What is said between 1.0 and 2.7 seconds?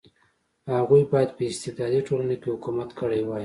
باید په استبدادي ټولنه کې